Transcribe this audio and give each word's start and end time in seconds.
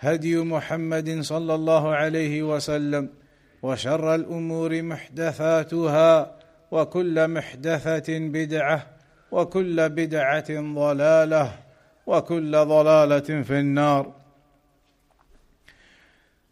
هدي 0.00 0.36
محمد 0.36 1.20
صلى 1.20 1.54
الله 1.54 1.88
عليه 1.94 2.42
وسلم 2.42 3.08
وشر 3.62 4.14
الأمور 4.14 4.82
محدثاتها 4.82 6.36
وكل 6.70 7.28
محدثة 7.28 8.18
بدعة 8.18 8.86
وكل 9.32 9.88
بدعة 9.88 10.50
ضلالة 10.74 11.52
وكل 12.06 12.52
ضلالة 12.52 13.42
في 13.42 13.58
النار. 13.60 14.12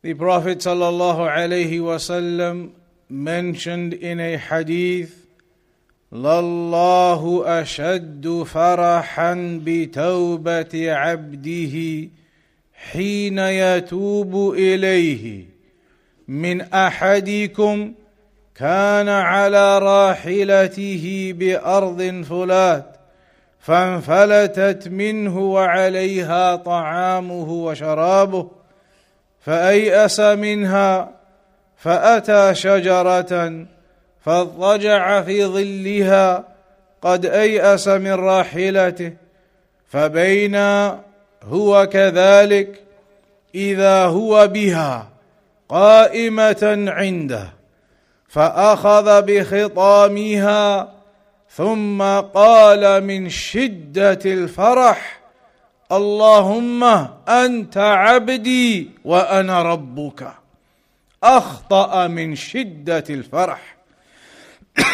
The 0.03 0.15
Prophet 0.15 0.59
sallallahu 0.59 1.27
alaihi 1.29 1.81
wasallam 1.81 2.71
mentioned 3.09 3.95
in 3.95 4.21
a 4.21 4.37
hadith 4.37 5.11
لله 6.13 7.43
أشد 7.61 8.43
فرحا 8.43 9.61
بتوبة 9.65 10.93
عبده 10.93 12.09
حين 12.79 13.39
يتوب 13.39 14.55
إليه 14.55 15.45
من 16.29 16.61
أحدكم 16.61 17.93
كان 18.55 19.09
على 19.09 19.79
راحلته 19.79 21.35
بأرض 21.37 22.25
فلات 22.29 22.97
فانفلتت 23.61 24.89
منه 24.89 25.39
وعليها 25.39 26.57
طعامه 26.57 27.51
وشرابه 27.53 28.51
فأيأس 29.41 30.21
منها 30.21 31.11
فأتى 31.77 32.55
شجرة 32.55 33.67
فاضطجع 34.25 35.23
في 35.23 35.45
ظلها 35.45 36.45
قد 37.03 37.27
أيأس 37.27 37.89
من 37.89 38.13
راحلته 38.13 39.13
فبينا 39.89 41.01
هو 41.43 41.87
كذلك 41.93 42.83
إذا 43.55 44.05
هو 44.05 44.47
بها 44.47 45.09
قائمة 45.69 46.85
عنده 46.89 47.53
فأخذ 48.29 49.23
بخطامها 49.23 50.95
ثم 51.51 52.03
قال 52.21 53.05
من 53.05 53.29
شدة 53.29 54.19
الفرح 54.27 55.21
اللهم 55.93 56.85
أنت 57.29 57.77
عبدي 57.77 58.91
وأنا 59.05 59.63
ربك. 59.63 60.33
أخطأ 61.23 62.07
من 62.07 62.35
شدة 62.37 63.05
الفرح. 63.11 63.77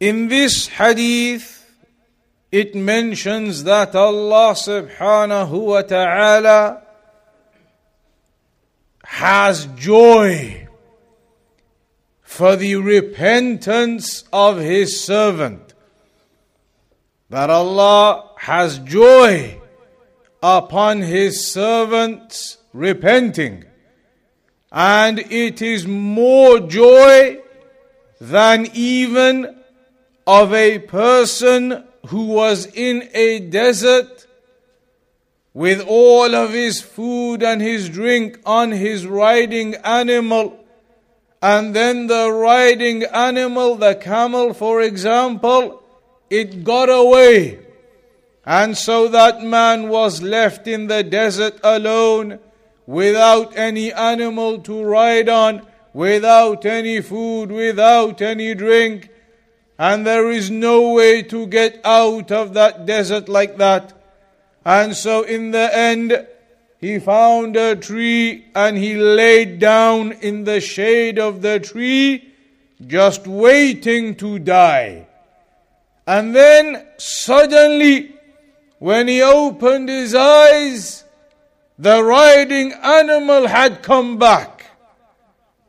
In 0.00 0.28
this 0.28 0.68
hadith, 0.68 1.57
it 2.50 2.74
mentions 2.74 3.64
that 3.64 3.94
Allah 3.94 4.54
subhanahu 4.54 5.64
wa 5.64 5.82
ta'ala 5.82 6.82
has 9.04 9.66
joy 9.76 10.66
for 12.22 12.56
the 12.56 12.76
repentance 12.76 14.24
of 14.32 14.58
His 14.58 15.04
servant. 15.04 15.74
That 17.28 17.50
Allah 17.50 18.30
has 18.38 18.78
joy 18.78 19.60
upon 20.42 21.02
His 21.02 21.44
servants 21.46 22.58
repenting. 22.72 23.64
And 24.72 25.18
it 25.18 25.60
is 25.60 25.86
more 25.86 26.60
joy 26.60 27.40
than 28.20 28.68
even 28.72 29.62
of 30.26 30.52
a 30.54 30.78
person 30.78 31.87
who 32.08 32.26
was 32.26 32.66
in 32.66 33.08
a 33.14 33.38
desert 33.40 34.26
with 35.52 35.80
all 35.86 36.34
of 36.34 36.52
his 36.52 36.80
food 36.80 37.42
and 37.42 37.60
his 37.60 37.88
drink 37.88 38.38
on 38.46 38.70
his 38.70 39.06
riding 39.06 39.74
animal. 39.76 40.64
And 41.42 41.74
then 41.74 42.06
the 42.06 42.30
riding 42.30 43.04
animal, 43.04 43.76
the 43.76 43.94
camel, 43.94 44.54
for 44.54 44.80
example, 44.80 45.82
it 46.30 46.64
got 46.64 46.88
away. 46.88 47.58
And 48.44 48.76
so 48.76 49.08
that 49.08 49.42
man 49.42 49.88
was 49.88 50.22
left 50.22 50.66
in 50.66 50.86
the 50.86 51.02
desert 51.02 51.58
alone 51.62 52.38
without 52.86 53.54
any 53.56 53.92
animal 53.92 54.60
to 54.60 54.82
ride 54.82 55.28
on, 55.28 55.66
without 55.92 56.64
any 56.64 57.02
food, 57.02 57.52
without 57.52 58.22
any 58.22 58.54
drink. 58.54 59.10
And 59.78 60.04
there 60.04 60.30
is 60.30 60.50
no 60.50 60.92
way 60.92 61.22
to 61.22 61.46
get 61.46 61.80
out 61.84 62.32
of 62.32 62.54
that 62.54 62.84
desert 62.84 63.28
like 63.28 63.58
that. 63.58 63.92
And 64.64 64.96
so 64.96 65.22
in 65.22 65.52
the 65.52 65.76
end, 65.76 66.26
he 66.80 66.98
found 66.98 67.56
a 67.56 67.76
tree 67.76 68.46
and 68.54 68.76
he 68.76 68.96
laid 68.96 69.60
down 69.60 70.12
in 70.12 70.44
the 70.44 70.60
shade 70.60 71.18
of 71.18 71.42
the 71.42 71.60
tree, 71.60 72.34
just 72.86 73.26
waiting 73.26 74.16
to 74.16 74.38
die. 74.38 75.06
And 76.06 76.34
then 76.34 76.86
suddenly, 76.96 78.14
when 78.78 79.08
he 79.08 79.22
opened 79.22 79.88
his 79.88 80.14
eyes, 80.14 81.04
the 81.78 82.02
riding 82.02 82.72
animal 82.72 83.46
had 83.46 83.82
come 83.82 84.18
back. 84.18 84.57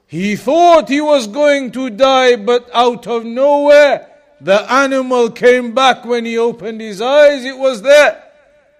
He 0.09 0.35
thought 0.35 0.89
he 0.89 1.01
was 1.01 1.27
going 1.27 1.69
to 1.73 1.91
die, 1.91 2.35
but 2.35 2.67
out 2.73 3.05
of 3.05 3.25
nowhere, 3.25 4.07
the 4.41 4.59
animal 4.71 5.29
came 5.29 5.75
back 5.75 6.03
when 6.03 6.25
he 6.25 6.35
opened 6.35 6.81
his 6.81 6.99
eyes, 6.99 7.45
it 7.45 7.55
was 7.55 7.83
there. 7.83 8.23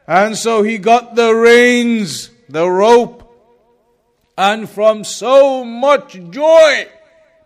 And 0.08 0.36
so 0.36 0.64
he 0.64 0.80
got 0.80 1.14
the 1.14 1.32
reins, 1.36 2.32
the 2.50 2.68
rope, 2.68 3.32
and 4.40 4.68
from 4.68 5.04
so 5.04 5.64
much 5.64 6.20
joy, 6.32 6.88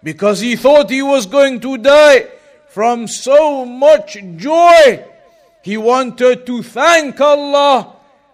because 0.01 0.39
he 0.39 0.55
thought 0.55 0.89
he 0.89 1.01
was 1.01 1.25
going 1.25 1.59
to 1.59 1.77
die, 1.77 2.27
from 2.69 3.05
so 3.05 3.65
much 3.65 4.15
joy, 4.37 5.03
he 5.61 5.75
wanted 5.75 6.45
to 6.45 6.63
thank 6.63 7.19
Allah 7.19 7.92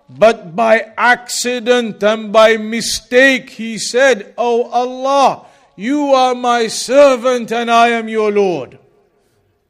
but 0.09 0.55
by 0.55 0.91
accident 0.97 2.01
and 2.03 2.33
by 2.33 2.57
mistake, 2.57 3.51
he 3.51 3.77
said, 3.77 4.33
Oh 4.37 4.63
Allah, 4.69 5.45
you 5.75 6.13
are 6.13 6.35
my 6.35 6.67
servant 6.67 7.51
and 7.51 7.69
I 7.69 7.89
am 7.89 8.07
your 8.07 8.31
Lord. 8.31 8.79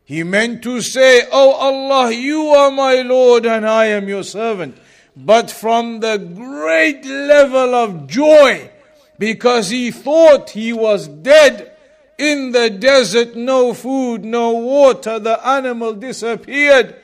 He 0.06 0.24
meant 0.24 0.63
to 0.63 0.81
say, 0.81 1.27
Oh 1.31 1.51
Allah, 1.53 2.12
you 2.12 2.47
are 2.47 2.71
my 2.71 3.01
Lord 3.01 3.45
and 3.45 3.68
I 3.68 3.86
am 3.88 4.07
your 4.07 4.24
servant. 4.24 4.77
but 5.25 5.51
from 5.51 6.00
the 6.00 6.18
great 6.18 7.06
level 7.06 7.75
of 7.75 8.07
joy 8.07 8.69
because 9.18 9.69
he 9.69 9.91
thought 9.91 10.51
he 10.51 10.71
was 10.71 11.07
dead 11.07 11.75
in 12.18 12.51
the 12.51 12.69
desert, 12.69 13.36
no 13.36 13.74
food, 13.74 14.24
no 14.24 14.51
water, 14.51 15.19
the 15.19 15.45
animal 15.45 15.94
disappeared. 15.94 16.95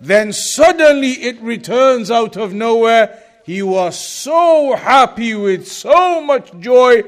Then 0.00 0.32
suddenly 0.32 1.12
it 1.12 1.40
returns 1.40 2.10
out 2.10 2.36
of 2.36 2.54
nowhere. 2.54 3.22
He 3.44 3.62
was 3.62 3.98
so 3.98 4.74
happy 4.74 5.34
with 5.34 5.68
so 5.68 6.22
much 6.22 6.50
joy 6.58 7.02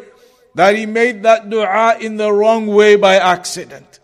that 0.55 0.77
he 0.77 0.85
made 0.85 1.23
that 1.23 1.49
dua 1.49 1.97
in 1.99 2.19
the 2.19 2.31
wrong 2.31 2.67
way 2.67 2.97
by 2.97 3.17
accident. 3.17 4.01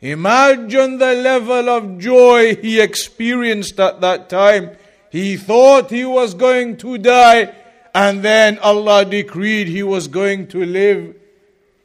Imagine 0.00 0.98
the 0.98 1.14
level 1.14 1.68
of 1.68 1.98
joy 1.98 2.54
he 2.56 2.80
experienced 2.80 3.78
at 3.80 4.00
that 4.00 4.28
time. 4.28 4.70
He 5.10 5.36
thought 5.36 5.90
he 5.90 6.04
was 6.04 6.34
going 6.34 6.76
to 6.78 6.96
die, 6.96 7.52
and 7.92 8.22
then 8.22 8.58
Allah 8.60 9.04
decreed 9.04 9.66
he 9.66 9.82
was 9.82 10.06
going 10.06 10.46
to 10.48 10.64
live. 10.64 11.16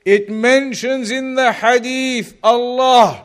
It 0.06 0.30
mentions 0.30 1.10
in 1.10 1.34
the 1.34 1.52
hadith 1.52 2.38
Allah 2.44 3.25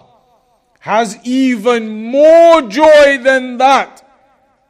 has 0.79 1.17
even 1.23 2.11
more 2.11 2.61
joy 2.61 3.17
than 3.17 3.57
that 3.57 4.07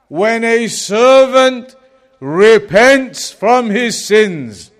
when 0.08 0.44
a 0.44 0.68
servant 0.68 1.76
repents 2.20 3.32
from 3.32 3.70
his 3.70 4.06
sins. 4.06 4.72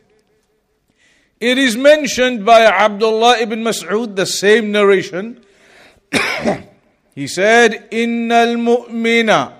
It 1.40 1.58
is 1.58 1.76
mentioned 1.76 2.46
by 2.46 2.66
Abdullah 2.66 3.40
ibn 3.40 3.64
Mas'ud, 3.64 4.16
the 4.16 4.26
same 4.26 4.72
narration. 4.72 5.44
he 7.16 7.28
said, 7.28 7.90
إن 7.92 8.32
المؤمن 8.32 9.52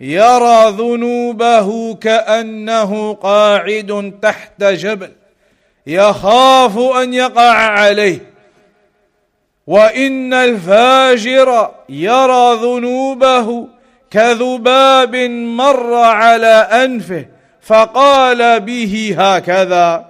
يرى 0.00 0.70
ذنوبه 0.70 1.94
كأنه 1.94 3.14
قاعد 3.14 4.18
تحت 4.22 4.64
جبل 4.64 5.12
يخاف 5.86 6.78
أن 6.78 7.14
يقع 7.14 7.52
عليه 7.52 8.32
وإن 9.67 10.33
الفاجر 10.33 11.71
يرى 11.89 12.53
ذنوبه 12.53 13.67
كذباب 14.11 15.15
مر 15.15 15.93
على 15.93 16.67
أنفه 16.71 17.25
فقال 17.61 18.59
به 18.59 19.15
هكذا. 19.19 20.05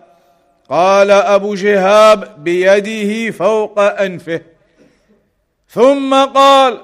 قال 0.70 1.12
أبو 1.12 1.56
شهاب 1.56 2.44
بيده 2.44 3.32
فوق 3.32 3.80
أنفه. 3.80 4.42
ثم 5.70 6.16
قال 6.26 6.78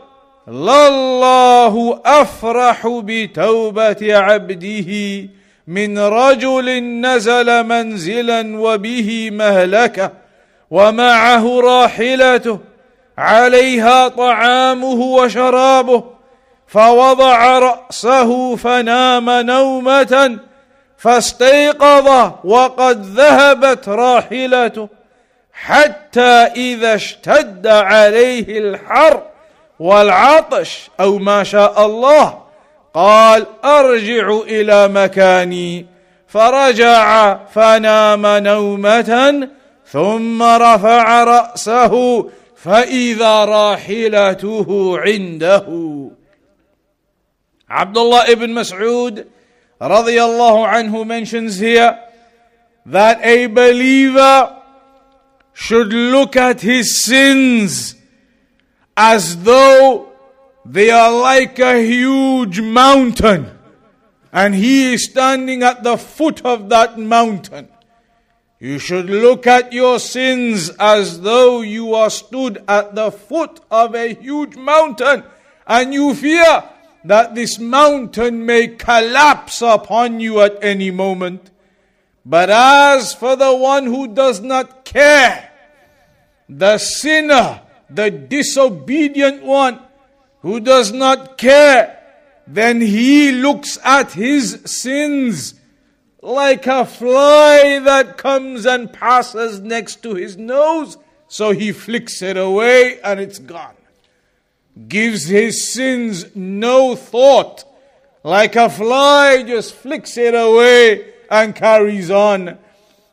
لله 0.48 2.02
أفرح 2.06 2.88
بتوبة 2.88 4.18
عبده 4.18 4.92
من 5.68 6.00
رجل 6.00 6.84
نزل 6.84 7.64
منزلا 7.64 8.60
وبه 8.60 9.30
مهلكه. 9.32 10.23
ومعه 10.74 11.60
راحلته 11.60 12.60
عليها 13.18 14.08
طعامه 14.08 15.02
وشرابه 15.02 16.04
فوضع 16.68 17.60
رأسه 17.60 18.56
فنام 18.56 19.30
نومة 19.30 20.40
فاستيقظ 20.98 22.32
وقد 22.44 23.06
ذهبت 23.06 23.90
راحلته 23.90 24.90
حتى 25.54 26.50
إذا 26.56 26.96
اشتد 26.96 27.68
عليه 27.68 28.60
الحر 28.60 29.22
والعطش 29.80 30.90
أو 31.00 31.18
ما 31.18 31.44
شاء 31.44 31.86
الله 31.86 32.38
قال 32.94 33.46
أرجع 33.66 34.38
إلى 34.48 34.88
مكاني 34.88 35.86
فرجع 36.28 37.38
فنام 37.46 38.26
نومة 38.26 39.48
ثم 39.93 40.43
رفع 40.43 41.25
راسه 41.25 42.25
فاذا 42.57 43.45
راحلته 43.45 44.99
عنده 44.99 45.67
عبد 47.71 47.99
الله 47.99 48.33
ابن 48.33 48.51
مسعود 48.51 49.27
radiallahu 49.81 50.67
anhu 50.67 51.05
mentions 51.05 51.59
here 51.59 51.99
that 52.85 53.21
a 53.23 53.47
believer 53.47 54.57
should 55.53 55.93
look 55.93 56.37
at 56.37 56.61
his 56.61 57.05
sins 57.05 57.95
as 58.97 59.45
though 59.45 60.09
they 60.65 60.91
are 60.91 61.13
like 61.13 61.59
a 61.59 61.79
huge 61.85 62.61
mountain 62.61 63.47
and 64.33 64.55
he 64.55 64.95
is 64.95 65.05
standing 65.05 65.63
at 65.63 65.83
the 65.83 65.97
foot 65.97 66.45
of 66.45 66.69
that 66.69 66.99
mountain. 66.99 67.69
You 68.64 68.80
should 68.80 69.10
look 69.10 69.46
at 69.46 69.74
your 69.74 70.00
sins 70.00 70.70
as 70.80 71.20
though 71.20 71.60
you 71.60 71.96
are 71.96 72.10
stood 72.10 72.64
at 72.66 72.96
the 72.96 73.12
foot 73.12 73.60
of 73.70 73.94
a 73.94 74.14
huge 74.14 74.56
mountain 74.56 75.26
and 75.68 75.94
you 75.94 76.16
fear 76.16 76.64
that 77.04 77.36
this 77.36 77.60
mountain 77.60 78.46
may 78.46 78.70
collapse 78.70 79.62
upon 79.62 80.22
you 80.22 80.40
at 80.40 80.64
any 80.64 80.92
moment. 80.92 81.52
But 82.26 82.50
as 82.50 83.14
for 83.14 83.36
the 83.36 83.54
one 83.54 83.86
who 83.86 84.08
does 84.08 84.40
not 84.40 84.86
care, 84.86 85.52
the 86.48 86.78
sinner, 86.78 87.64
the 87.90 88.12
disobedient 88.12 89.44
one, 89.44 89.82
who 90.42 90.62
does 90.62 90.94
not 90.94 91.38
care, 91.38 92.00
then 92.48 92.80
he 92.80 93.34
looks 93.34 93.78
at 93.84 94.14
his 94.14 94.62
sins 94.64 95.56
like 96.24 96.66
a 96.66 96.86
fly 96.86 97.80
that 97.84 98.18
comes 98.18 98.66
and 98.66 98.92
passes 98.92 99.60
next 99.60 100.02
to 100.04 100.16
his 100.16 100.38
nose. 100.38 100.98
So 101.28 101.52
he 101.52 101.72
flicks 101.72 102.22
it 102.22 102.38
away 102.38 103.00
and 103.02 103.20
it's 103.20 103.40
gone 103.40 103.76
gives 104.88 105.26
his 105.26 105.72
sins 105.72 106.36
no 106.36 106.96
thought, 106.96 107.64
like 108.24 108.56
a 108.56 108.70
fly 108.70 109.44
just 109.44 109.74
flicks 109.74 110.18
it 110.18 110.34
away 110.34 111.14
and 111.30 111.56
carries 111.56 112.10
on. 112.10 112.58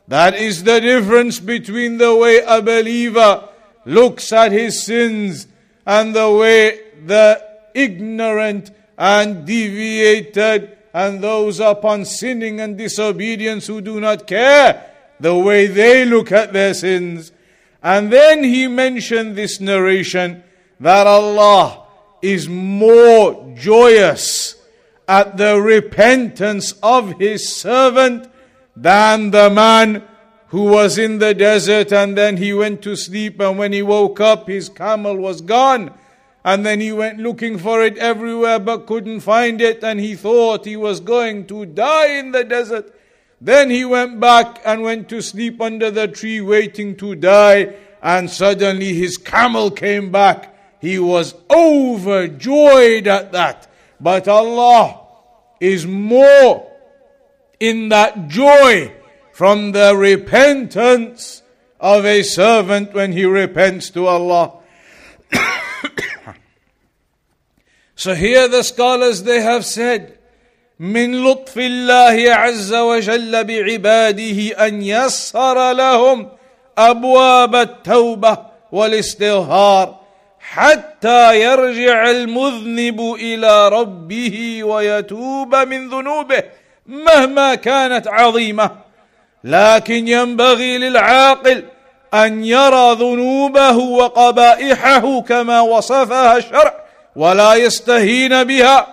That 0.07 0.35
is 0.35 0.63
the 0.63 0.81
difference 0.81 1.39
between 1.39 1.97
the 1.97 2.15
way 2.15 2.39
a 2.45 2.61
believer 2.61 3.47
looks 3.85 4.31
at 4.33 4.51
his 4.51 4.83
sins 4.83 5.47
and 5.85 6.15
the 6.15 6.29
way 6.31 6.79
the 7.05 7.43
ignorant 7.73 8.71
and 8.97 9.45
deviated 9.45 10.77
and 10.93 11.23
those 11.23 11.59
upon 11.59 12.05
sinning 12.05 12.59
and 12.59 12.77
disobedience 12.77 13.67
who 13.67 13.81
do 13.81 13.99
not 13.99 14.27
care 14.27 14.91
the 15.19 15.35
way 15.35 15.67
they 15.67 16.05
look 16.05 16.31
at 16.31 16.53
their 16.53 16.73
sins. 16.73 17.31
And 17.81 18.11
then 18.11 18.43
he 18.43 18.67
mentioned 18.67 19.35
this 19.35 19.59
narration 19.59 20.43
that 20.79 21.07
Allah 21.07 21.85
is 22.21 22.47
more 22.47 23.53
joyous 23.55 24.55
at 25.07 25.37
the 25.37 25.59
repentance 25.61 26.73
of 26.83 27.19
His 27.19 27.47
servant 27.55 28.29
than 28.75 29.31
the 29.31 29.49
man 29.49 30.03
who 30.47 30.63
was 30.63 30.97
in 30.97 31.19
the 31.19 31.33
desert 31.33 31.93
and 31.93 32.17
then 32.17 32.35
he 32.35 32.53
went 32.53 32.81
to 32.81 32.95
sleep 32.95 33.39
and 33.39 33.57
when 33.57 33.71
he 33.71 33.81
woke 33.81 34.19
up 34.19 34.47
his 34.47 34.67
camel 34.67 35.15
was 35.15 35.39
gone 35.39 35.93
and 36.43 36.65
then 36.65 36.79
he 36.79 36.91
went 36.91 37.19
looking 37.19 37.57
for 37.57 37.83
it 37.83 37.97
everywhere 37.97 38.59
but 38.59 38.87
couldn't 38.87 39.19
find 39.19 39.61
it 39.61 39.83
and 39.83 39.99
he 39.99 40.15
thought 40.15 40.65
he 40.65 40.75
was 40.75 40.99
going 40.99 41.45
to 41.45 41.65
die 41.65 42.17
in 42.17 42.31
the 42.31 42.43
desert 42.43 42.93
then 43.39 43.69
he 43.69 43.83
went 43.83 44.19
back 44.19 44.61
and 44.65 44.83
went 44.83 45.09
to 45.09 45.21
sleep 45.21 45.59
under 45.61 45.89
the 45.89 46.07
tree 46.07 46.41
waiting 46.41 46.95
to 46.95 47.15
die 47.15 47.73
and 48.01 48.29
suddenly 48.29 48.93
his 48.93 49.17
camel 49.17 49.71
came 49.71 50.11
back 50.11 50.51
he 50.81 50.97
was 50.97 51.35
overjoyed 51.49 53.07
at 53.07 53.31
that. 53.33 53.67
But 53.99 54.27
Allah 54.27 54.99
is 55.59 55.85
more 55.85 56.67
in 57.59 57.89
that 57.89 58.27
joy 58.27 58.91
from 59.31 59.73
the 59.73 59.95
repentance 59.95 61.43
of 61.79 62.03
a 62.03 62.23
servant 62.23 62.93
when 62.95 63.11
he 63.11 63.25
repents 63.25 63.91
to 63.91 64.07
Allah. 64.07 64.57
So 67.95 68.13
here 68.13 68.47
the 68.47 68.63
scholars 68.63 69.23
they 69.23 69.41
have 69.41 69.65
said 69.65 70.17
من 70.79 71.23
لطف 71.23 71.57
الله 71.57 72.33
عز 72.33 72.73
وجل 72.73 73.43
بعباده 73.43 74.67
ان 74.67 74.81
يسر 74.81 75.71
لهم 75.71 76.29
ابواب 76.77 77.55
التوبه 77.55 78.37
والاستغفار 78.71 79.99
حتى 80.39 81.41
يرجع 81.41 82.09
المذنب 82.09 83.01
إلى 83.01 83.69
ربه 83.69 84.63
ويتوب 84.63 85.55
من 85.55 85.89
ذنوبه 85.89 86.43
مهما 86.85 87.55
كانت 87.55 88.07
عظيمه 88.07 88.71
لكن 89.43 90.07
ينبغي 90.07 90.77
للعاقل 90.77 91.63
ان 92.13 92.45
يرى 92.45 92.93
ذنوبه 92.93 93.77
وقبائحه 93.77 95.21
كما 95.21 95.61
وصفها 95.61 96.37
الشرع 96.37 96.80
ولا 97.16 97.54
يستهين 97.54 98.44
بها 98.44 98.92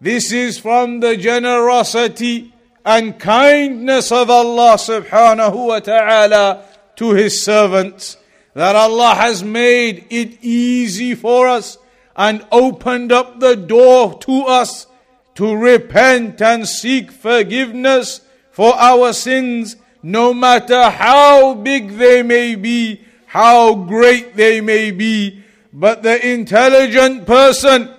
This 0.00 0.32
is 0.32 0.58
from 0.58 1.00
the 1.00 1.16
generosity 1.16 2.54
and 2.86 3.18
kindness 3.18 4.10
of 4.10 4.30
Allah 4.30 4.76
subhanahu 4.78 5.66
wa 5.66 5.80
ta'ala 5.80 6.64
to 6.96 7.12
His 7.12 7.42
servants. 7.42 8.16
That 8.54 8.76
Allah 8.76 9.14
has 9.14 9.44
made 9.44 10.06
it 10.10 10.42
easy 10.42 11.14
for 11.14 11.48
us 11.48 11.76
and 12.16 12.46
opened 12.50 13.12
up 13.12 13.40
the 13.40 13.56
door 13.56 14.18
to 14.20 14.42
us 14.44 14.86
to 15.34 15.54
repent 15.54 16.42
and 16.42 16.66
seek 16.66 17.10
forgiveness 17.10 18.22
for 18.50 18.74
our 18.74 19.12
sins, 19.12 19.76
no 20.02 20.34
matter 20.34 20.90
how 20.90 21.54
big 21.54 21.92
they 21.92 22.22
may 22.22 22.54
be, 22.54 23.00
how 23.26 23.74
great 23.74 24.34
they 24.34 24.60
may 24.60 24.90
be. 24.90 25.43
But 25.74 26.02
the 26.02 26.30
intelligent 26.32 27.26
person 27.26 27.94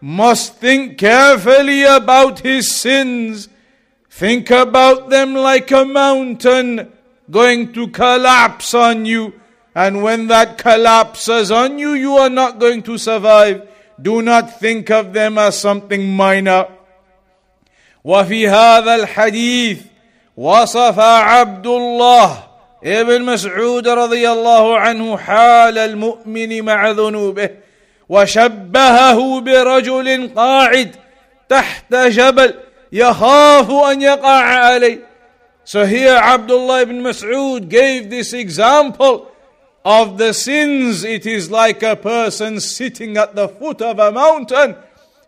must 0.00 0.56
think 0.56 0.98
carefully 0.98 1.84
about 1.84 2.40
his 2.40 2.70
sins. 2.74 3.48
Think 4.10 4.50
about 4.50 5.08
them 5.10 5.34
like 5.34 5.70
a 5.70 5.84
mountain 5.84 6.92
going 7.30 7.72
to 7.72 7.88
collapse 7.88 8.74
on 8.74 9.06
you. 9.06 9.34
And 9.74 10.02
when 10.02 10.26
that 10.26 10.58
collapses 10.58 11.50
on 11.50 11.78
you, 11.78 11.92
you 11.92 12.16
are 12.16 12.30
not 12.30 12.58
going 12.58 12.82
to 12.84 12.98
survive. 12.98 13.68
Do 14.00 14.20
not 14.20 14.58
think 14.58 14.90
of 14.90 15.12
them 15.12 15.38
as 15.38 15.58
something 15.58 16.10
minor. 16.10 16.66
وفي 18.04 18.48
هذا 18.48 18.94
الحديث 18.94 19.78
وصف 20.36 20.98
عبد 20.98 21.66
الله 21.66 22.43
ابن 22.85 23.21
مسعود 23.21 23.87
رضي 23.87 24.29
الله 24.29 24.79
عنه 24.79 25.17
حال 25.17 25.77
المؤمن 25.77 26.61
مع 26.61 26.89
ذنوبه 26.91 27.49
وشبهه 28.09 29.39
برجل 29.39 30.29
قاعد 30.35 30.95
تحت 31.49 31.95
جبل 31.95 32.53
يخاف 32.91 33.71
ان 33.71 34.01
يقع 34.01 34.41
عليه 34.41 34.99
So 35.63 35.83
here 35.83 36.15
Abdullah 36.15 36.83
ibn 36.83 37.01
Mas'ud 37.01 37.69
gave 37.69 38.11
this 38.11 38.33
example 38.33 39.31
of 39.83 40.19
the 40.19 40.31
sins. 40.31 41.03
It 41.03 41.25
is 41.25 41.49
like 41.49 41.81
a 41.81 41.95
person 41.95 42.59
sitting 42.59 43.17
at 43.17 43.33
the 43.35 43.47
foot 43.49 43.81
of 43.81 43.97
a 43.97 44.11
mountain, 44.11 44.75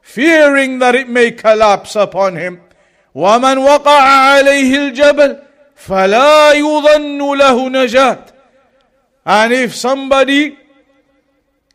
fearing 0.04 0.78
that 0.78 0.94
it 0.94 1.10
may 1.10 1.32
collapse 1.32 1.96
upon 1.96 2.36
him. 2.36 2.62
ومن 3.16 3.58
وقع 3.58 4.02
عليه 4.02 4.76
الجبل 4.78 5.47
فلا 5.78 6.52
يظن 6.54 7.38
له 7.38 7.70
نجاة 7.70 8.20
and 9.26 9.54
if 9.54 9.76
somebody 9.76 10.58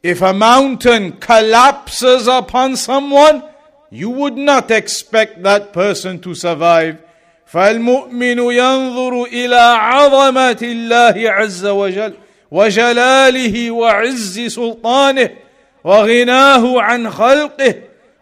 if 0.02 0.20
a 0.22 0.32
mountain 0.32 1.12
collapses 1.12 2.26
upon 2.26 2.76
someone 2.76 3.42
you 3.90 4.10
would 4.10 4.36
not 4.36 4.70
expect 4.70 5.42
that 5.42 5.72
person 5.72 6.18
to 6.20 6.34
survive 6.34 6.96
فالمؤمن 7.46 8.38
ينظر 8.38 9.24
إلى 9.24 9.76
عظمه 9.78 10.58
الله 10.62 11.30
عز 11.30 11.66
وجل 11.66 12.14
وجلاله 12.50 13.70
وعز 13.70 14.40
سلطانه 14.40 15.30
وغناه 15.84 16.80
عن 16.80 17.10
خلقه 17.10 17.74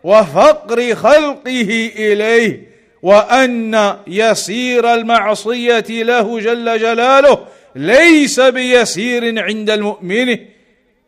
وفقر 0.04 0.94
خلقه 0.94 1.90
اليه 1.96 2.69
وان 3.02 3.96
يسير 4.06 4.94
المعصيه 4.94 5.86
له 5.88 6.40
جل 6.40 6.78
جلاله 6.78 7.46
ليس 7.76 8.40
بيسير 8.40 9.44
عند 9.44 9.70
المؤمن 9.70 10.38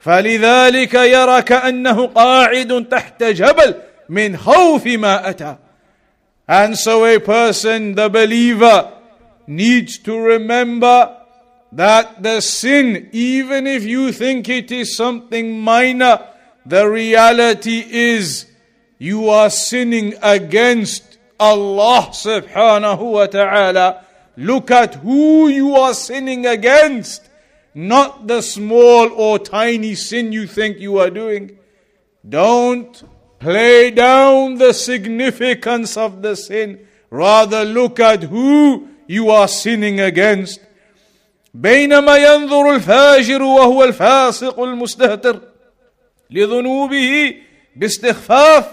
فلذلك 0.01 0.95
يرى 0.95 1.43
كانه 1.43 2.07
قاعد 2.07 2.87
تحت 2.91 3.25
جبل 3.25 3.75
من 4.09 4.37
خوف 4.37 4.87
ما 4.87 5.31
اتى 5.31 5.57
and 6.49 6.77
so 6.77 7.05
a 7.05 7.21
person 7.21 7.95
the 7.95 8.09
believer 8.09 8.93
needs 9.47 9.99
to 9.99 10.19
remember 10.19 11.17
that 11.73 12.23
the 12.23 12.41
sin 12.41 13.09
even 13.13 13.67
if 13.67 13.85
you 13.85 14.13
think 14.13 14.49
it 14.49 14.71
is 14.73 14.97
something 14.97 15.59
minor 15.61 16.19
the 16.67 16.87
reality 16.87 17.85
is 17.89 18.47
you 18.99 19.29
are 19.29 19.51
sinning 19.51 20.15
against 20.23 21.12
Allah 21.42 22.10
subhanahu 22.12 23.12
wa 23.12 23.26
ta'ala. 23.28 24.06
Look 24.36 24.72
at 24.72 24.96
who 24.96 25.48
you 25.48 25.76
are 25.76 25.94
sinning 25.94 26.46
against, 26.46 27.28
not 27.74 28.28
the 28.28 28.42
small 28.42 29.12
or 29.12 29.40
tiny 29.40 29.96
sin 29.96 30.32
you 30.32 30.48
think 30.48 30.80
you 30.80 30.98
are 31.00 31.10
doing. 31.10 31.58
Don't 32.28 33.04
play 33.40 33.92
down 33.92 34.56
the 34.56 34.74
significance 34.74 35.98
of 35.98 36.22
the 36.22 36.36
sin. 36.36 36.88
Rather 37.10 37.64
look 37.64 38.00
at 38.00 38.24
who 38.24 38.90
you 39.08 39.30
are 39.30 39.48
sinning 39.48 40.00
against. 40.00 40.60
بينما 41.54 42.18
ينظر 42.18 42.76
الفاجر 42.76 43.44
وهو 43.44 43.84
الفاسق 43.84 44.60
المستهتر 44.60 45.42
لذنوبه 46.30 47.36
باستخفاف 47.76 48.66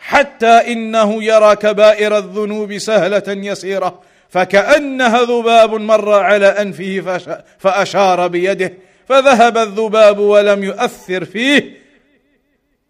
حتى 0.00 0.46
إنه 0.46 1.24
يرى 1.24 1.56
كبائر 1.56 2.18
الذنوب 2.18 2.78
سهلة 2.78 3.22
يسيرة 3.28 4.02
فكأنها 4.28 5.22
ذباب 5.22 5.74
مر 5.74 6.12
على 6.12 6.46
أنفه 6.46 7.18
فأشار 7.58 8.26
بيده 8.26 8.72
فذهب 9.08 9.58
الذباب 9.58 10.18
ولم 10.18 10.64
يؤثر 10.64 11.24
فيه 11.24 11.80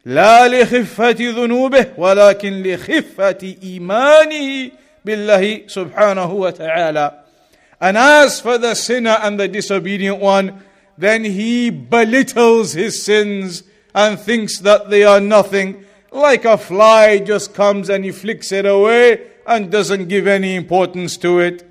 لا 0.04 0.48
لخفة 0.48 1.16
ذنوبه 1.20 1.86
ولكن 1.96 2.62
لخفة 2.62 3.54
إيمانه 3.62 4.70
بالله 5.04 5.60
سبحانه 5.66 6.32
وتعالى. 6.32 7.12
And 7.80 7.96
as 7.96 8.40
for 8.40 8.58
the 8.58 8.74
sinner 8.74 9.16
and 9.22 9.40
the 9.40 9.48
disobedient 9.48 10.18
one, 10.18 10.62
then 10.98 11.24
he 11.24 11.70
belittles 11.70 12.74
his 12.74 13.02
sins 13.02 13.62
and 13.94 14.20
thinks 14.20 14.58
that 14.58 14.90
they 14.90 15.02
are 15.02 15.20
nothing. 15.20 15.84
like 16.11 16.45
a 16.45 16.57
fly 16.57 17.19
just 17.19 17.53
comes 17.53 17.89
and 17.89 18.05
he 18.05 18.11
flicks 18.11 18.51
it 18.51 18.65
away 18.65 19.21
and 19.45 19.71
doesn't 19.71 20.07
give 20.07 20.27
any 20.27 20.55
importance 20.55 21.17
to 21.17 21.39
it. 21.39 21.63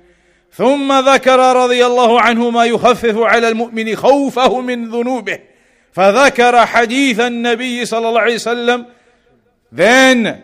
ثم 0.57 0.91
ذكر 0.91 1.55
رضي 1.55 1.85
الله 1.85 2.21
عنه 2.21 2.49
ما 2.49 2.65
يخفف 2.65 3.17
على 3.17 3.47
المؤمن 3.47 3.95
خوفه 3.95 4.61
من 4.61 4.89
ذنوبه 4.89 5.39
فذكر 5.93 6.65
حديث 6.65 7.19
النبي 7.19 7.85
صلى 7.85 8.09
الله 8.09 8.21
عليه 8.21 8.35
وسلم 8.35 8.85
then 9.71 10.43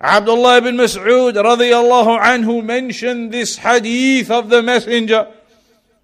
Abdullah 0.00 0.56
ibn 0.58 0.76
Mas'ud 0.76 1.36
رضي 1.36 1.76
الله 1.76 2.18
عنه 2.18 2.62
mentioned 2.62 3.30
this 3.32 3.56
hadith 3.58 4.30
of 4.30 4.48
the 4.48 4.62
messenger 4.62 5.26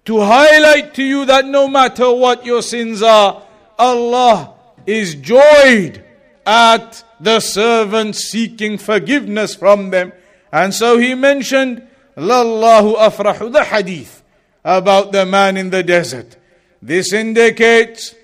to 0.05 0.21
highlight 0.21 0.93
to 0.95 1.03
you 1.03 1.25
that 1.25 1.47
no 1.47 1.69
matter 1.69 2.13
what 2.13 2.45
your 2.45 2.61
sins 2.61 3.03
are 3.03 3.43
Allah 3.79 4.53
is 4.87 5.15
joyed 5.15 6.05
at 6.46 7.04
the 7.20 7.40
servants 7.40 8.20
seeking 8.20 8.78
forgiveness 8.78 9.56
from 9.56 9.90
them. 9.90 10.12
And 10.52 10.74
so 10.74 10.98
he 10.98 11.16
mentioned, 11.16 11.88
Lallahu 12.16 12.96
afrahu, 12.98 13.52
the 13.52 13.64
hadith 13.64 14.24
about 14.64 15.12
the 15.12 15.26
man 15.26 15.58
in 15.58 15.70
the 15.70 15.84
desert. 15.84 16.38
This 16.82 17.14
indicates 17.14 18.16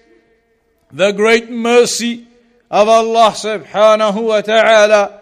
the 0.92 1.12
great 1.12 1.50
mercy 1.50 2.28
of 2.70 2.88
Allah 2.88 3.32
subhanahu 3.32 4.24
wa 4.24 4.42
ta'ala 4.42 5.22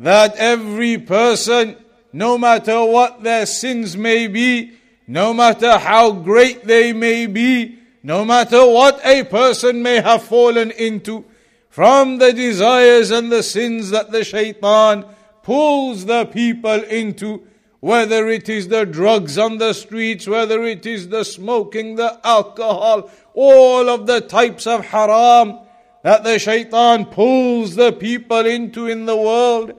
that 0.00 0.36
every 0.36 0.98
person, 0.98 1.76
no 2.12 2.38
matter 2.38 2.84
what 2.84 3.22
their 3.22 3.46
sins 3.46 3.96
may 3.96 4.26
be, 4.26 4.72
no 5.06 5.34
matter 5.34 5.78
how 5.78 6.12
great 6.12 6.64
they 6.64 6.92
may 6.92 7.26
be, 7.26 7.78
no 8.02 8.24
matter 8.24 8.64
what 8.66 9.04
a 9.04 9.24
person 9.24 9.82
may 9.82 10.00
have 10.00 10.22
fallen 10.22 10.70
into, 10.70 11.24
from 11.70 12.18
the 12.18 12.32
desires 12.32 13.12
and 13.12 13.30
the 13.30 13.44
sins 13.44 13.90
that 13.90 14.10
the 14.10 14.24
shaitan 14.24 15.06
pulls 15.42 16.04
the 16.04 16.26
people 16.26 16.82
into, 16.84 17.46
whether 17.78 18.28
it 18.28 18.48
is 18.48 18.68
the 18.68 18.84
drugs 18.84 19.38
on 19.38 19.56
the 19.58 19.72
streets, 19.72 20.26
whether 20.26 20.64
it 20.64 20.84
is 20.84 21.08
the 21.08 21.24
smoking, 21.24 21.94
the 21.94 22.20
alcohol, 22.24 23.08
all 23.34 23.88
of 23.88 24.06
the 24.06 24.20
types 24.20 24.66
of 24.66 24.84
haram 24.86 25.58
that 26.02 26.24
the 26.24 26.38
shaitan 26.38 27.06
pulls 27.06 27.76
the 27.76 27.92
people 27.92 28.44
into 28.44 28.86
in 28.86 29.06
the 29.06 29.16
world, 29.16 29.72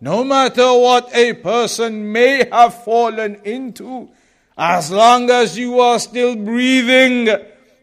no 0.00 0.22
matter 0.22 0.66
what 0.66 1.08
a 1.16 1.32
person 1.32 2.12
may 2.12 2.46
have 2.52 2.84
fallen 2.84 3.36
into, 3.44 4.10
as 4.56 4.90
long 4.90 5.30
as 5.30 5.56
you 5.56 5.80
are 5.80 5.98
still 5.98 6.36
breathing, 6.36 7.24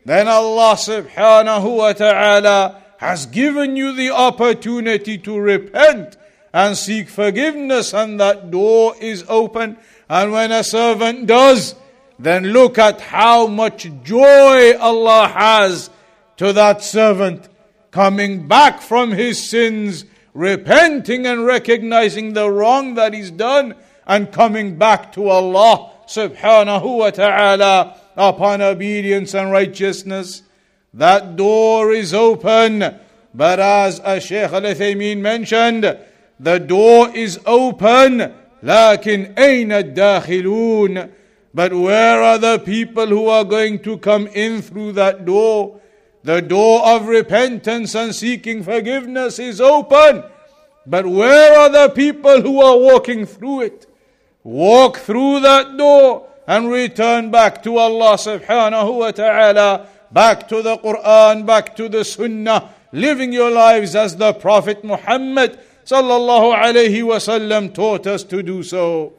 then 0.06 0.28
Allah 0.28 0.76
subhanahu 0.76 1.78
wa 1.78 1.94
ta'ala 1.94 2.85
has 2.98 3.26
given 3.26 3.76
you 3.76 3.94
the 3.94 4.12
opportunity 4.12 5.18
to 5.20 5.40
repent 5.40 6.18
and 6.54 6.78
seek 6.78 7.10
forgiveness, 7.10 7.94
and 7.94 8.20
that 8.20 8.50
door 8.50 8.96
is 9.00 9.26
open. 9.28 9.78
And 10.10 10.32
when 10.32 10.52
a 10.52 10.64
servant 10.64 11.28
does, 11.28 11.76
then 12.18 12.46
look 12.46 12.78
at 12.78 13.02
how 13.02 13.48
much 13.48 13.90
joy 14.04 14.78
Allah 14.78 15.28
has 15.28 15.90
to 16.38 16.54
that 16.54 16.82
servant 16.82 17.50
coming 17.92 18.48
back 18.48 18.82
from 18.82 19.12
his 19.12 19.50
sins 19.50 20.06
repenting 20.34 21.26
and 21.26 21.46
recognizing 21.46 22.34
the 22.34 22.50
wrong 22.50 22.96
that 22.96 23.14
he's 23.14 23.32
done 23.32 23.76
and 24.06 24.32
coming 24.32 24.78
back 24.78 25.12
to 25.14 25.30
Allah 25.30 25.92
subhanahu 26.08 26.98
wa 27.00 27.10
ta'ala 27.10 28.00
upon 28.16 28.62
obedience 28.62 29.34
and 29.34 29.52
righteousness. 29.52 30.44
That 30.95 31.37
door 31.37 31.93
is 31.93 32.13
open. 32.13 32.99
But 33.33 33.61
as 33.61 34.01
Shaykh 34.25 34.53
Al 34.53 34.63
Uthaymeen 34.63 35.19
mentioned, 35.19 35.99
the 36.39 36.59
door 36.59 37.11
is 37.15 37.39
open. 37.47 38.35
لكن 38.63 39.35
أين 39.35 39.73
الداخلون 39.73 41.09
But 41.53 41.73
where 41.73 42.23
are 42.23 42.39
the 42.39 42.59
people 42.59 43.07
who 43.07 43.27
are 43.29 43.45
going 43.45 43.81
to 43.81 43.99
come 43.99 44.27
in 44.29 44.63
through 44.63 44.93
that 44.93 45.25
door? 45.25 45.81
The 46.23 46.43
door 46.43 46.87
of 46.87 47.09
repentance 47.09 47.95
and 47.95 48.15
seeking 48.15 48.63
forgiveness 48.63 49.39
is 49.39 49.61
open. 49.61 50.23
But 50.87 51.07
where 51.07 51.59
are 51.59 51.69
the 51.69 51.89
people 51.93 52.43
who 52.43 52.61
are 52.61 52.79
walking 52.79 53.27
through 53.27 53.63
it? 53.63 53.87
Walk 54.45 54.99
through 54.99 55.41
that 55.41 55.77
door 55.77 56.29
and 56.47 56.71
return 56.71 57.31
back 57.31 57.63
to 57.63 57.79
Allah 57.79 58.15
subhanahu 58.15 58.99
wa 58.99 59.11
ta'ala, 59.11 59.87
back 60.16 60.48
to 60.48 60.62
the 60.62 60.78
Quran, 60.78 61.46
back 61.46 61.76
to 61.76 61.90
the 61.90 62.06
Sunnah, 62.06 62.70
living 62.94 63.34
your 63.34 63.52
lives 63.52 63.98
as 63.98 64.16
the 64.16 64.32
Prophet 64.32 64.82
Muhammad 64.82 65.60
sallallahu 65.84 66.56
alayhi 66.56 67.04
wasallam 67.04 67.74
taught 67.74 68.08
us 68.08 68.24
to 68.24 68.42
do 68.42 68.64
so. 68.64 69.12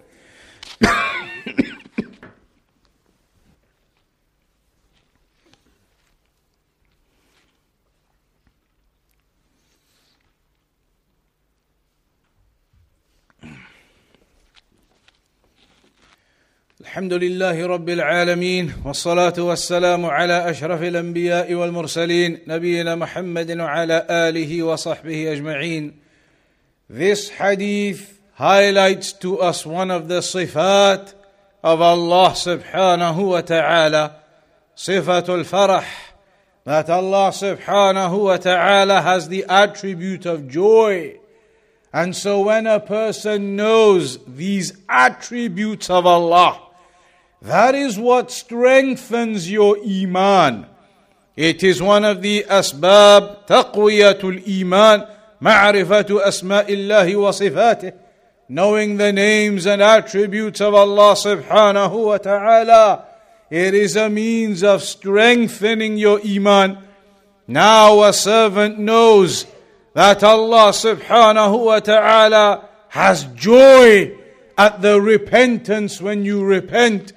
الحمد 16.97 17.13
لله 17.13 17.67
رب 17.67 17.89
العالمين 17.89 18.73
والصلاه 18.85 19.35
والسلام 19.39 20.07
على 20.07 20.51
اشرف 20.51 20.83
الانبياء 20.83 21.55
والمرسلين 21.55 22.39
نبينا 22.47 22.95
محمد 22.95 23.61
وعلى 23.61 24.07
اله 24.11 24.63
وصحبه 24.63 25.33
اجمعين 25.33 25.95
This 26.89 27.29
hadith 27.29 28.19
highlights 28.37 29.13
to 29.13 29.41
us 29.41 29.67
one 29.67 29.91
of 29.91 30.09
the 30.09 30.21
sifat 30.21 31.13
of 31.63 31.83
Allah 31.83 32.35
wa 32.35 33.41
ta'ala 33.43 34.17
sifatul 34.75 35.45
farah 35.45 35.85
that 36.65 36.89
Allah 36.89 37.31
wa 38.11 38.37
ta'ala 38.39 39.03
has 39.03 39.29
the 39.29 39.45
attribute 39.51 40.25
of 40.25 40.49
joy 40.49 41.19
and 41.93 42.17
so 42.17 42.41
when 42.41 42.67
a 42.67 42.81
person 42.81 43.55
knows 43.55 44.19
these 44.27 44.73
attributes 44.89 45.91
of 45.91 46.07
Allah 46.07 46.66
that 47.43 47.75
is 47.75 47.99
what 47.99 48.31
strengthens 48.31 49.51
your 49.51 49.77
iman. 49.79 50.67
It 51.37 51.63
is 51.63 51.83
one 51.83 52.05
of 52.05 52.23
the 52.23 52.45
asbab 52.49 53.47
taqwiyatul 53.47 54.43
iman 54.63 55.07
ma'rifatu 55.41 56.25
asma'illahi 56.25 57.21
wa 57.21 57.31
sifatih 57.31 57.93
knowing 58.49 58.97
the 58.97 59.13
names 59.13 59.67
and 59.67 59.83
attributes 59.83 60.61
of 60.61 60.75
Allah 60.75 61.15
subhanahu 61.15 62.07
wa 62.07 62.19
ta'ala. 62.19 63.05
It 63.51 63.75
is 63.75 63.97
a 63.97 64.09
means 64.09 64.63
of 64.63 64.83
strengthening 64.83 65.99
your 65.99 66.21
iman. 66.25 66.79
Now 67.47 68.03
a 68.03 68.13
servant 68.13 68.79
knows 68.79 69.47
that 69.95 70.23
Allah 70.23 70.71
subhanahu 70.71 71.65
wa 71.65 71.81
ta'ala 71.81 72.69
has 72.89 73.25
joy 73.35 74.17
at 74.59 74.81
the 74.81 75.01
repentance 75.01 76.01
when 76.01 76.25
you 76.25 76.45
repent 76.45 77.13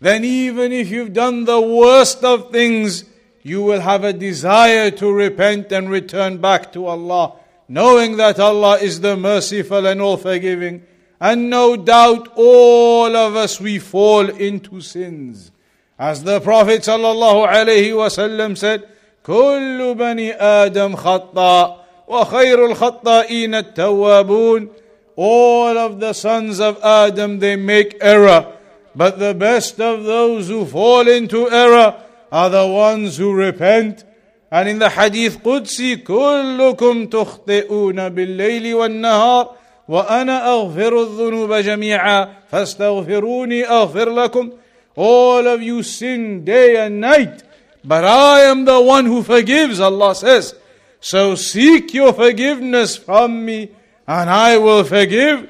then 0.00 0.24
even 0.24 0.72
if 0.72 0.90
you've 0.90 1.12
done 1.12 1.44
the 1.44 1.60
worst 1.60 2.24
of 2.24 2.50
things, 2.50 3.04
you 3.42 3.62
will 3.62 3.80
have 3.80 4.04
a 4.04 4.12
desire 4.12 4.90
to 4.92 5.12
repent 5.12 5.72
and 5.72 5.90
return 5.90 6.38
back 6.38 6.72
to 6.72 6.86
Allah, 6.86 7.34
knowing 7.68 8.16
that 8.16 8.38
Allah 8.38 8.78
is 8.78 9.00
the 9.00 9.16
merciful 9.16 9.86
and 9.86 10.00
all 10.00 10.16
forgiving. 10.16 10.84
And 11.20 11.50
no 11.50 11.76
doubt 11.76 12.28
all 12.34 13.14
of 13.14 13.36
us 13.36 13.60
we 13.60 13.78
fall 13.78 14.28
into 14.28 14.80
sins. 14.80 15.50
As 15.98 16.24
the 16.24 16.40
Prophet 16.40 16.80
ﷺ 16.80 18.56
said, 18.56 18.88
كل 19.24 19.94
بني 19.94 20.32
آدم 20.32 20.96
خطأ 20.96 21.76
وخير 22.08 22.66
الخطائين 22.66 23.54
التوابون 23.54 24.68
All 25.16 25.76
of 25.76 26.00
the 26.00 26.14
sons 26.14 26.60
of 26.60 26.82
Adam, 26.82 27.38
they 27.40 27.54
make 27.54 27.98
error. 28.00 28.46
But 28.94 29.18
the 29.18 29.34
best 29.34 29.80
of 29.80 30.04
those 30.04 30.48
who 30.48 30.66
fall 30.66 31.06
into 31.08 31.50
error 31.50 32.02
are 32.32 32.50
the 32.50 32.66
ones 32.66 33.16
who 33.16 33.32
repent. 33.32 34.04
And 34.50 34.68
in 34.68 34.78
the 34.78 34.90
hadith 34.90 35.42
Qudsi, 35.42 36.04
كلكم 36.04 37.06
تخطئون 37.06 38.08
بالليل 38.08 38.74
والنهار 38.74 39.50
وأنا 39.88 40.52
أغفر 40.52 41.02
الذنوب 41.02 41.52
جميعا 41.52 42.28
فاستغفروني 42.50 43.64
أغفر 43.64 44.10
لكم 44.10 44.50
All 44.96 45.46
of 45.46 45.62
you 45.62 45.82
sin 45.82 46.44
day 46.44 46.76
and 46.84 47.00
night, 47.00 47.44
but 47.84 48.04
I 48.04 48.40
am 48.40 48.64
the 48.64 48.80
one 48.80 49.06
who 49.06 49.22
forgives, 49.22 49.78
Allah 49.78 50.14
says. 50.14 50.54
So 51.00 51.36
seek 51.36 51.94
your 51.94 52.12
forgiveness 52.12 52.96
from 52.96 53.44
me, 53.44 53.70
and 54.06 54.28
I 54.28 54.58
will 54.58 54.84
forgive. 54.84 55.48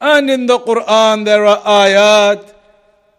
And 0.00 0.30
in 0.30 0.46
the 0.46 0.58
Quran, 0.58 1.24
there 1.24 1.44
are 1.44 1.60
ayat 1.60 2.54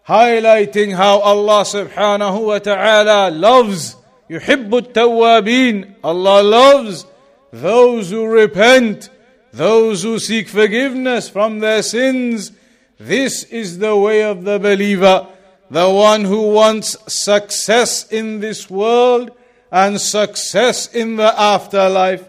highlighting 0.08 0.96
how 0.96 1.20
Allah 1.20 1.62
subhanahu 1.62 2.48
wa 2.48 2.60
ta'ala 2.60 3.30
loves, 3.30 3.96
يحب 4.30 4.70
التوابين 4.70 5.96
Allah 6.04 6.42
loves 6.42 7.06
those 7.54 8.10
who 8.10 8.26
repent, 8.26 9.10
those 9.54 10.02
who 10.02 10.18
seek 10.18 10.48
forgiveness 10.48 11.30
from 11.30 11.60
their 11.60 11.84
sins. 11.84 12.52
This 12.98 13.44
is 13.44 13.78
the 13.78 13.96
way 13.96 14.24
of 14.24 14.44
the 14.44 14.58
believer, 14.58 15.28
the 15.70 15.90
one 15.90 16.26
who 16.26 16.52
wants 16.52 16.98
success 17.14 18.08
in 18.12 18.40
this 18.40 18.70
world 18.70 19.32
and 19.72 20.02
success 20.02 20.88
in 20.94 21.16
the 21.18 21.40
afterlife. 21.40 22.28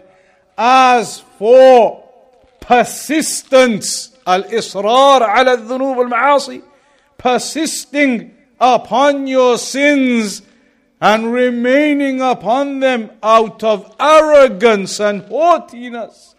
As 0.57 1.19
for 1.39 2.03
persistence, 2.59 4.12
al-israr 4.25 5.21
ala 5.21 5.57
dhunub 5.57 5.97
al-ma'asi, 5.97 6.61
persisting 7.17 8.35
upon 8.59 9.27
your 9.27 9.57
sins 9.57 10.41
and 11.01 11.33
remaining 11.33 12.21
upon 12.21 12.79
them 12.79 13.11
out 13.21 13.63
of 13.63 13.93
arrogance 13.99 14.99
and 14.99 15.21
haughtiness. 15.23 16.33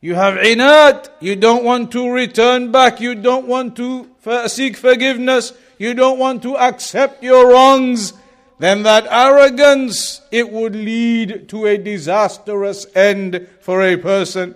You 0.00 0.14
have 0.14 0.34
inat, 0.34 1.08
you 1.20 1.36
don't 1.36 1.64
want 1.64 1.92
to 1.92 2.10
return 2.10 2.72
back, 2.72 3.00
you 3.00 3.14
don't 3.14 3.46
want 3.46 3.76
to 3.76 4.08
seek 4.46 4.76
forgiveness, 4.76 5.52
you 5.78 5.94
don't 5.94 6.18
want 6.18 6.42
to 6.42 6.56
accept 6.56 7.22
your 7.22 7.50
wrongs, 7.50 8.14
then 8.58 8.84
that 8.84 9.06
arrogance, 9.10 10.20
it 10.30 10.50
would 10.50 10.76
lead 10.76 11.48
to 11.48 11.66
a 11.66 11.76
disastrous 11.76 12.86
end 12.94 13.48
for 13.60 13.82
a 13.82 13.96
person. 13.96 14.54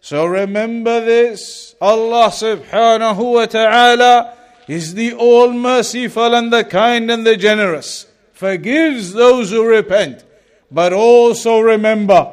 So 0.00 0.26
remember 0.26 1.04
this. 1.04 1.74
Allah 1.80 2.28
subhanahu 2.28 3.34
wa 3.34 3.46
ta'ala 3.46 4.34
is 4.66 4.94
the 4.94 5.12
all 5.14 5.52
merciful 5.52 6.34
and 6.34 6.52
the 6.52 6.64
kind 6.64 7.10
and 7.10 7.26
the 7.26 7.36
generous, 7.36 8.06
forgives 8.32 9.12
those 9.12 9.50
who 9.50 9.66
repent. 9.66 10.24
But 10.70 10.92
also 10.92 11.60
remember 11.60 12.32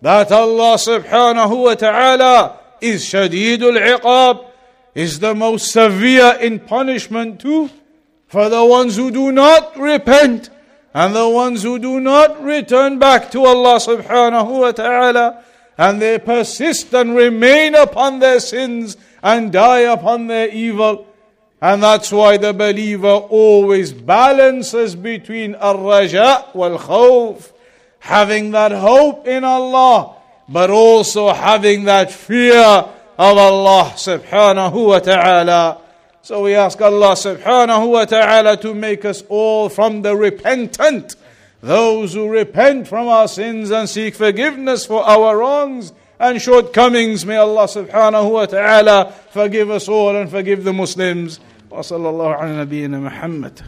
that 0.00 0.32
Allah 0.32 0.76
subhanahu 0.76 1.64
wa 1.64 1.74
ta'ala 1.74 2.58
is 2.80 3.04
shadidul 3.04 3.78
iqab, 3.98 4.46
is 4.94 5.20
the 5.20 5.34
most 5.34 5.72
severe 5.72 6.36
in 6.40 6.60
punishment 6.60 7.40
too 7.40 7.70
for 8.26 8.48
the 8.48 8.64
ones 8.64 8.96
who 8.96 9.10
do 9.10 9.30
not 9.30 9.76
repent 9.78 10.50
and 10.92 11.14
the 11.14 11.28
ones 11.28 11.62
who 11.62 11.78
do 11.78 12.00
not 12.00 12.42
return 12.42 12.98
back 12.98 13.30
to 13.32 13.44
Allah 13.44 13.76
subhanahu 13.76 14.60
wa 14.60 14.72
ta'ala 14.72 15.44
and 15.76 16.00
they 16.00 16.18
persist 16.18 16.94
and 16.94 17.16
remain 17.16 17.74
upon 17.74 18.18
their 18.20 18.40
sins 18.40 18.96
and 19.22 19.52
die 19.52 19.80
upon 19.80 20.26
their 20.26 20.48
evil. 20.48 21.06
And 21.60 21.82
that's 21.82 22.12
why 22.12 22.36
the 22.36 22.52
believer 22.52 23.08
always 23.08 23.92
balances 23.92 24.94
between 24.94 25.54
al-raja 25.54 26.46
wal-khawf, 26.54 27.52
having 28.00 28.50
that 28.50 28.72
hope 28.72 29.26
in 29.26 29.44
Allah, 29.44 30.16
but 30.48 30.70
also 30.70 31.32
having 31.32 31.84
that 31.84 32.12
fear 32.12 32.58
of 32.58 33.38
Allah 33.38 33.92
subhanahu 33.96 34.88
wa 34.88 34.98
ta'ala. 34.98 35.80
So 36.20 36.42
we 36.42 36.54
ask 36.54 36.80
Allah 36.80 37.12
subhanahu 37.12 37.90
wa 37.90 38.04
ta'ala 38.04 38.56
to 38.58 38.74
make 38.74 39.04
us 39.04 39.22
all 39.28 39.68
from 39.68 40.02
the 40.02 40.14
repentant 40.14 41.16
those 41.63 42.13
who 42.13 42.29
repent 42.29 42.87
from 42.87 43.07
our 43.07 43.27
sins 43.27 43.71
and 43.71 43.89
seek 43.89 44.15
forgiveness 44.15 44.85
for 44.85 45.03
our 45.03 45.37
wrongs 45.37 45.93
and 46.19 46.41
shortcomings. 46.41 47.25
May 47.25 47.37
Allah 47.37 47.65
subhanahu 47.65 48.31
wa 48.31 48.45
ta'ala 48.45 49.11
forgive 49.31 49.69
us 49.69 49.87
all 49.87 50.15
and 50.15 50.29
forgive 50.29 50.63
the 50.63 50.73
Muslims. 50.73 51.39
وصلى 51.71 52.09
الله 52.09 52.35
على 52.35 52.65
نبينا 52.65 52.99
محمد 52.99 53.61